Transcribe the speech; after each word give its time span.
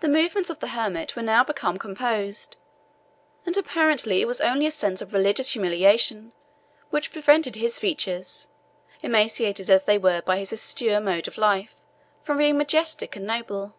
The 0.00 0.08
movements 0.10 0.50
of 0.50 0.60
the 0.60 0.66
hermit 0.76 1.16
were 1.16 1.22
now 1.22 1.42
become 1.42 1.78
composed, 1.78 2.58
and 3.46 3.56
apparently 3.56 4.20
it 4.20 4.26
was 4.26 4.42
only 4.42 4.66
a 4.66 4.70
sense 4.70 5.00
of 5.00 5.14
religious 5.14 5.52
humiliation 5.52 6.32
which 6.90 7.10
prevented 7.10 7.54
his 7.56 7.78
features, 7.78 8.48
emaciated 9.02 9.70
as 9.70 9.84
they 9.84 9.96
were 9.96 10.20
by 10.20 10.36
his 10.36 10.52
austere 10.52 11.00
mode 11.00 11.26
of 11.26 11.38
life, 11.38 11.74
from 12.20 12.36
being 12.36 12.58
majestic 12.58 13.16
and 13.16 13.26
noble. 13.26 13.72